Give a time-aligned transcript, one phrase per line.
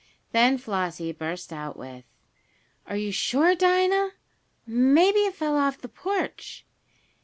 [0.31, 2.05] Then Flossie burst out with:
[2.87, 4.13] "Are you sure, Dinah?
[4.65, 6.65] Maybe it fell off the porch."